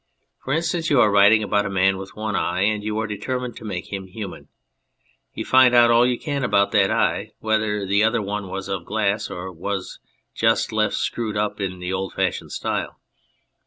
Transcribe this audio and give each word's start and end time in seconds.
For 0.43 0.51
instance, 0.51 0.89
you 0.89 0.99
are 0.99 1.11
writing 1.11 1.43
about 1.43 1.67
a 1.67 1.69
man 1.69 1.99
with 1.99 2.15
one 2.15 2.35
eye, 2.35 2.61
and 2.63 2.83
you 2.83 2.97
are 2.97 3.05
determined 3.05 3.55
to 3.57 3.63
make 3.63 3.93
him 3.93 4.07
human; 4.07 4.47
you 5.35 5.45
find 5.45 5.75
out 5.75 5.91
all 5.91 6.07
you 6.07 6.17
can 6.17 6.43
about 6.43 6.71
that 6.71 6.89
eye, 6.89 7.33
whether 7.37 7.85
the 7.85 8.03
other 8.03 8.19
one 8.19 8.47
was 8.47 8.67
of 8.67 8.83
glass, 8.83 9.29
or 9.29 9.51
was 9.51 9.99
just 10.33 10.71
left 10.71 10.95
screwed 10.95 11.37
up 11.37 11.59
in 11.61 11.77
the 11.77 11.93
old 11.93 12.13
fashioned 12.13 12.51
style. 12.51 12.99